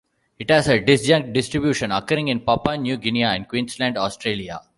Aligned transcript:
It 0.39 0.49
has 0.49 0.67
a 0.67 0.79
disjunct 0.79 1.31
distribution, 1.31 1.91
occurring 1.91 2.29
in 2.29 2.39
Papua 2.39 2.75
New 2.75 2.97
Guinea 2.97 3.21
and 3.25 3.47
Queensland, 3.47 3.99
Australia. 3.99 4.59